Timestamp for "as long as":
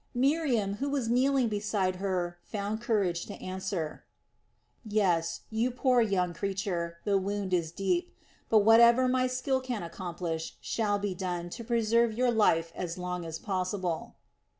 12.73-13.37